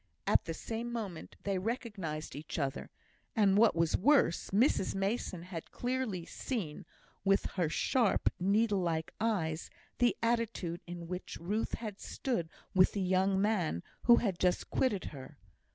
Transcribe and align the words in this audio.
At 0.25 0.45
the 0.45 0.53
same 0.55 0.91
moment 0.91 1.35
they 1.43 1.59
recognised 1.59 2.35
each 2.35 2.57
other, 2.57 2.89
and, 3.35 3.55
what 3.55 3.75
was 3.75 3.95
worse, 3.95 4.49
Mrs 4.49 4.95
Mason 4.95 5.43
had 5.43 5.69
clearly 5.69 6.25
seen, 6.25 6.87
with 7.23 7.45
her 7.51 7.69
sharp, 7.69 8.31
needle 8.39 8.79
like 8.79 9.13
eyes, 9.21 9.69
the 9.99 10.17
attitude 10.23 10.81
in 10.87 11.07
which 11.07 11.37
Ruth 11.39 11.75
had 11.75 11.99
stood 11.99 12.49
with 12.73 12.93
the 12.93 13.03
young 13.03 13.39
man 13.39 13.83
who 14.05 14.15
had 14.15 14.39
just 14.39 14.71
quitted 14.71 15.03
her. 15.13 15.37